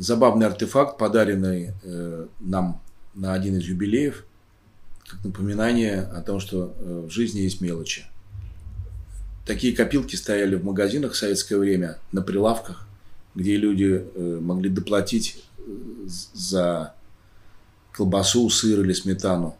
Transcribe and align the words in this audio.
забавный 0.00 0.46
артефакт, 0.46 0.96
подаренный 0.96 1.72
э, 1.82 2.26
нам 2.40 2.80
на 3.14 3.34
один 3.34 3.58
из 3.58 3.64
юбилеев, 3.64 4.24
как 5.06 5.22
напоминание 5.24 6.00
о 6.00 6.22
том, 6.22 6.40
что 6.40 6.74
э, 6.74 7.04
в 7.06 7.10
жизни 7.10 7.40
есть 7.40 7.60
мелочи. 7.60 8.06
Такие 9.44 9.76
копилки 9.76 10.16
стояли 10.16 10.54
в 10.54 10.64
магазинах 10.64 11.12
в 11.12 11.16
советское 11.16 11.58
время, 11.58 11.98
на 12.12 12.22
прилавках, 12.22 12.86
где 13.34 13.56
люди 13.56 14.02
э, 14.14 14.38
могли 14.40 14.70
доплатить 14.70 15.44
э, 15.58 15.62
за 16.32 16.94
колбасу, 17.92 18.48
сыр 18.48 18.80
или 18.80 18.94
сметану. 18.94 19.56